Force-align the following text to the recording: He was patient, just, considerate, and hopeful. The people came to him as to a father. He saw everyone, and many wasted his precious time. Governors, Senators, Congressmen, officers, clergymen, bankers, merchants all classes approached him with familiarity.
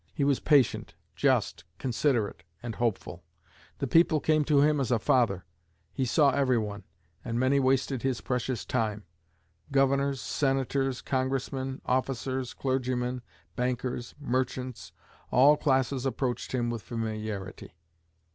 He 0.15 0.23
was 0.23 0.39
patient, 0.39 0.95
just, 1.15 1.63
considerate, 1.77 2.41
and 2.63 2.73
hopeful. 2.73 3.23
The 3.77 3.85
people 3.85 4.19
came 4.19 4.43
to 4.45 4.61
him 4.61 4.79
as 4.79 4.87
to 4.87 4.95
a 4.95 4.97
father. 4.97 5.45
He 5.93 6.05
saw 6.05 6.31
everyone, 6.31 6.85
and 7.23 7.39
many 7.39 7.59
wasted 7.59 8.01
his 8.01 8.19
precious 8.19 8.65
time. 8.65 9.03
Governors, 9.71 10.19
Senators, 10.19 11.01
Congressmen, 11.03 11.81
officers, 11.85 12.55
clergymen, 12.55 13.21
bankers, 13.55 14.15
merchants 14.19 14.91
all 15.29 15.55
classes 15.55 16.03
approached 16.03 16.51
him 16.51 16.71
with 16.71 16.81
familiarity. 16.81 17.75